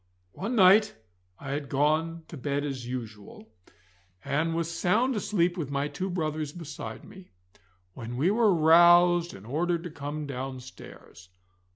One 0.33 0.55
night 0.55 0.95
I 1.37 1.51
had 1.51 1.69
gone 1.69 2.23
to 2.29 2.35
bed 2.35 2.65
as 2.65 2.87
usual, 2.87 3.51
and 4.25 4.55
was 4.55 4.71
sound 4.71 5.15
asleep 5.15 5.55
with 5.57 5.69
my 5.69 5.87
two 5.87 6.09
brothers 6.09 6.51
beside 6.51 7.03
me, 7.05 7.29
when 7.93 8.17
we 8.17 8.31
were 8.31 8.51
roused 8.51 9.35
and 9.35 9.45
ordered 9.45 9.83
to 9.83 9.91
come 9.91 10.25
downstairs. 10.25 11.29